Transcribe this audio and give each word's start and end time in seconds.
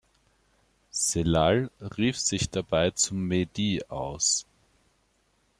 Celal 0.91 1.69
rief 1.95 2.17
sich 2.17 2.49
dabei 2.49 2.89
zum 2.89 3.27
Mehdi 3.27 3.83
aus. 3.87 4.47